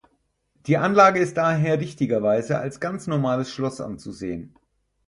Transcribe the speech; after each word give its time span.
Die 0.65 0.77
Anlage 0.77 1.19
ist 1.19 1.37
daher 1.37 1.79
richtigerweise 1.79 2.57
als 2.57 2.79
ganz 2.79 3.05
normales 3.05 3.51
Schloss 3.51 3.79
anzusehen. 3.79 4.57